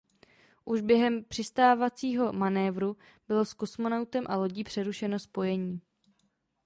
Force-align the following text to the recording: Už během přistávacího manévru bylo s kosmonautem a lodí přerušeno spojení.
Už 0.65 0.81
během 0.81 1.23
přistávacího 1.23 2.33
manévru 2.33 2.97
bylo 3.27 3.45
s 3.45 3.53
kosmonautem 3.53 4.23
a 4.27 4.35
lodí 4.35 4.63
přerušeno 4.63 5.19
spojení. 5.19 5.81